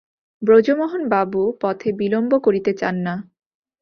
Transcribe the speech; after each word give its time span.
ব্রজমোহনবাবু 0.41 1.41
পথে 1.61 1.89
বিলম্ব 1.99 2.31
করিতে 2.45 2.71
চান 2.73 2.95
না। 3.01 3.15